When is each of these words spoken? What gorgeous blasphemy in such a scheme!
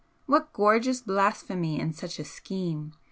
What 0.25 0.51
gorgeous 0.51 0.99
blasphemy 1.03 1.79
in 1.79 1.93
such 1.93 2.17
a 2.17 2.23
scheme! 2.25 2.93